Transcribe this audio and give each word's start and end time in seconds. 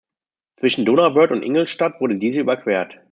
Zwischen 0.57 0.83
Donauwörth 0.83 1.29
und 1.29 1.43
Ingolstadt 1.43 2.01
wurde 2.01 2.15
diese 2.17 2.41
überquert. 2.41 2.97